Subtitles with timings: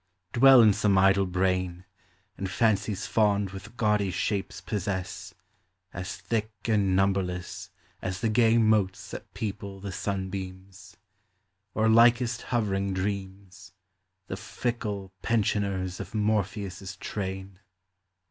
[0.33, 1.85] Dwell in some idle brain,
[2.35, 5.35] And fancies fond with gaudy shapes possess,
[5.93, 7.69] As thick and numberless
[8.01, 10.97] As the gay motes that people the sunbeams,—
[11.75, 13.73] Or likest hovering dreams,
[14.25, 17.59] The fickle pensioners of Morpheus' train.